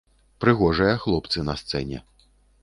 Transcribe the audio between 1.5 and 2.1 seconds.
на сцэне.